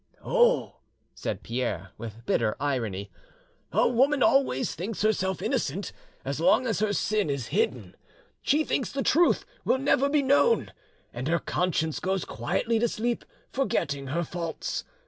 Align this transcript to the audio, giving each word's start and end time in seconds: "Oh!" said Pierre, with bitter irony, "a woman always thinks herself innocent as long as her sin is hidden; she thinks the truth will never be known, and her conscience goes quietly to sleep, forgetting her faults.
"Oh!" 0.25 0.77
said 1.13 1.43
Pierre, 1.43 1.89
with 1.95 2.25
bitter 2.25 2.55
irony, 2.59 3.11
"a 3.71 3.87
woman 3.87 4.23
always 4.23 4.73
thinks 4.73 5.03
herself 5.03 5.43
innocent 5.43 5.91
as 6.25 6.39
long 6.39 6.65
as 6.65 6.79
her 6.79 6.91
sin 6.91 7.29
is 7.29 7.49
hidden; 7.49 7.95
she 8.41 8.63
thinks 8.63 8.91
the 8.91 9.03
truth 9.03 9.45
will 9.63 9.77
never 9.77 10.09
be 10.09 10.23
known, 10.23 10.71
and 11.13 11.27
her 11.27 11.37
conscience 11.37 11.99
goes 11.99 12.25
quietly 12.25 12.79
to 12.79 12.87
sleep, 12.87 13.23
forgetting 13.51 14.07
her 14.07 14.23
faults. 14.23 14.85